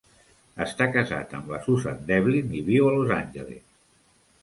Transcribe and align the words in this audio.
Està 0.65 0.87
casat 0.95 1.35
amb 1.41 1.53
la 1.55 1.61
Susan 1.67 2.01
Devlin 2.09 2.59
i 2.63 2.65
viu 2.73 2.91
a 2.91 2.99
Los 2.99 3.17
Angeles. 3.23 3.65